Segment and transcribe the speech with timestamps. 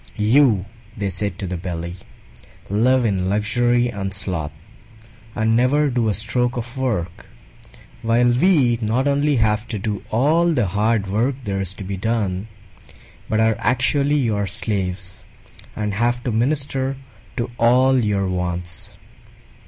[0.17, 0.65] "You,"
[0.97, 1.95] they said to the Belly,
[2.71, 4.49] "live in luxury and sloth,
[5.35, 7.27] and never do a stroke of work;
[8.01, 11.97] while we not only have to do all the hard work there is to be
[11.97, 12.47] done,
[13.29, 15.23] but are actually your slaves
[15.75, 16.97] and have to minister
[17.37, 18.97] to all your wants.